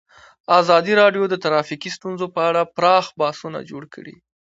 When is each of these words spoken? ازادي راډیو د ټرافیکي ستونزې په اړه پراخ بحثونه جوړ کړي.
ازادي 0.59 0.93
راډیو 1.01 1.23
د 1.29 1.35
ټرافیکي 1.43 1.89
ستونزې 1.97 2.27
په 2.35 2.41
اړه 2.49 2.61
پراخ 2.75 3.05
بحثونه 3.19 3.59
جوړ 3.69 3.83
کړي. 3.95 4.15